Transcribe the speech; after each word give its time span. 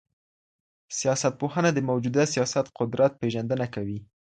سياستپوهنه 0.97 1.69
د 1.73 1.79
موجوده 1.89 2.23
سياسي 2.33 2.61
قدرت 2.79 3.11
پېژندنه 3.21 3.67
کوي. 3.75 3.99